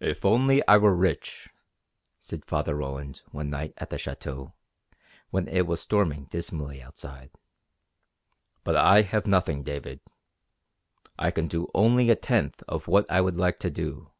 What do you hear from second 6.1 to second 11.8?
dismally outside. "But I have nothing, David. I can do